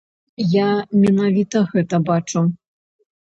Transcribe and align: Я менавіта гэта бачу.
Я 0.53 0.69
менавіта 1.01 1.61
гэта 1.73 1.95
бачу. 2.09 2.45